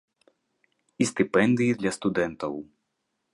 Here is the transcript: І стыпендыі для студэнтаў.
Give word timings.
І 1.05 1.07
стыпендыі 1.09 1.75
для 1.83 1.91
студэнтаў. 1.97 2.53